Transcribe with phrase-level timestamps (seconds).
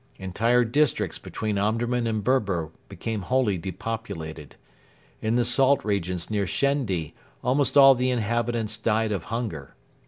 [0.17, 4.55] Entire districts between Omdurman and Berber became wholly depopulated.
[5.21, 9.75] In the salt regions near Shendi almost all the inhabitants died of hunger.